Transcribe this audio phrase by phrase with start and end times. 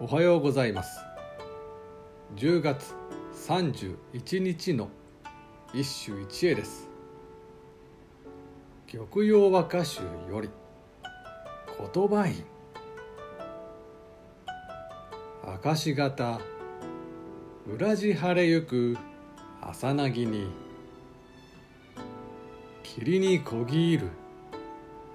[0.00, 1.00] おはようございます。
[2.36, 2.94] 10月
[3.48, 4.90] 31日の
[5.74, 6.88] 一首一会です。
[8.86, 10.50] 玉葉和歌集より
[11.92, 12.44] 言葉院。
[15.64, 16.40] 明石型
[17.66, 18.96] 裏地晴れゆく
[19.60, 20.46] 朝なぎに
[22.84, 24.10] 霧にこぎ入る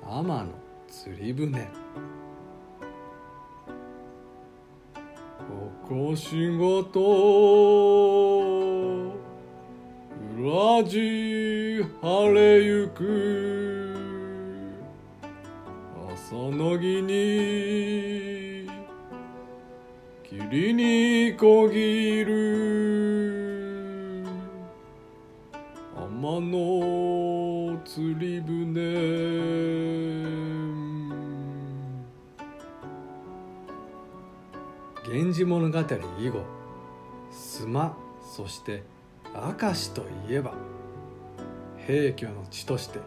[0.05, 0.49] 天の
[0.89, 1.69] 釣り船。
[5.49, 6.99] おこしごと。
[10.37, 13.95] 裏地晴れゆく。
[16.13, 18.67] 朝のぎに。
[20.23, 23.03] 霧にこぎる。
[25.95, 29.72] 天の釣り船。
[35.07, 35.79] 源氏物語
[36.19, 36.43] 以後
[37.31, 38.83] 須磨そして
[39.33, 40.53] 明石といえば
[41.85, 42.99] 平家の地として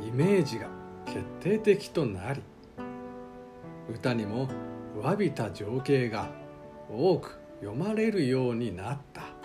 [0.00, 0.68] イメージが
[1.06, 2.42] 決定的となり
[3.90, 4.48] 歌にも
[5.02, 6.28] 詫びた情景が
[6.90, 9.38] 多く読まれるようになった。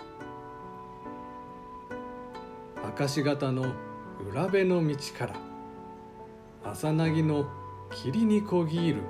[2.98, 3.72] 明石型の
[4.30, 5.34] 裏辺の道から
[6.62, 7.46] 朝凪の
[7.90, 9.02] 霧にこぎ入る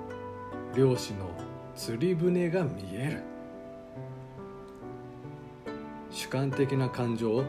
[0.75, 1.44] 漁師の
[1.77, 3.34] 釣り船が見える。
[6.11, 7.44] 主観的な感情を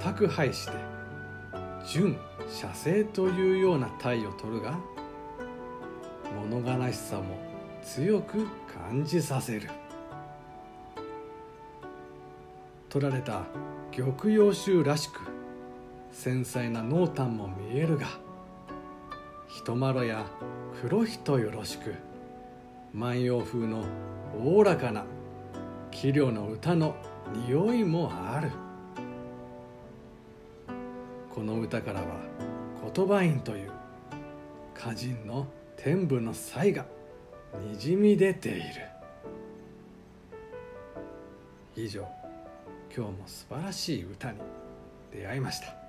[0.00, 0.72] 全く排して
[1.86, 2.16] 純
[2.48, 4.78] 写生というような体を取るが
[6.50, 7.24] 物悲しさも
[7.82, 8.46] 強く
[8.88, 9.70] 感じさせる。
[12.90, 13.44] 取られた
[13.90, 15.20] 玉葉集らしく
[16.10, 18.06] 繊細な濃淡も見えるが
[19.48, 20.26] 人まろや
[20.82, 21.94] 黒人よろしく
[22.94, 23.84] 万葉風の
[24.38, 25.06] おおらかな
[25.90, 26.94] 器量の歌の
[27.46, 28.50] 匂いもある。
[31.30, 32.06] この歌からは
[32.94, 33.70] 言葉院という
[34.76, 36.84] 歌人の天賦の才が
[37.66, 38.60] にじみ出ている。
[41.74, 42.06] 以上
[42.94, 44.38] 今日も素晴らしい歌に
[45.10, 45.81] 出会いました。